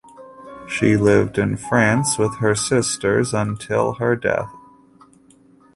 [0.67, 4.51] She lived in France with her sisters until her death.